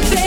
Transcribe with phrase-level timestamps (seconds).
[0.00, 0.23] baby.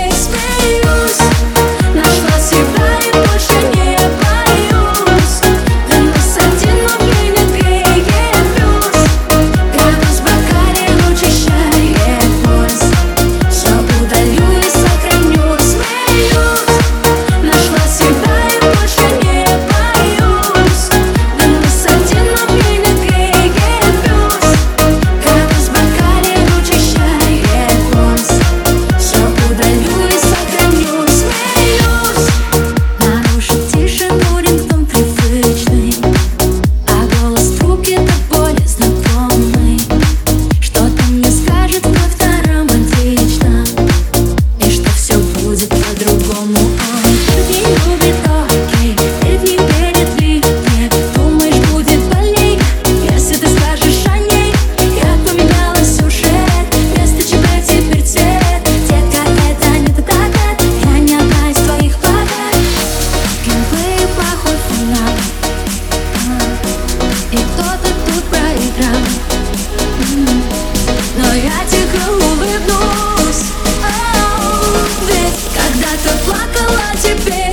[77.02, 77.47] te ver.